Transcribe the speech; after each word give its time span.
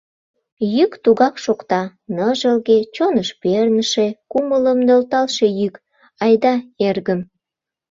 Йӱк 0.75 0.91
тугак 1.03 1.35
шокта: 1.43 1.81
ныжылге, 2.15 2.77
чоныш 2.95 3.29
перныше, 3.41 4.07
кумылым 4.31 4.79
нӧлталше 4.87 5.47
йӱк: 5.59 5.75
«Айда, 6.23 6.55
эргым. 6.87 7.21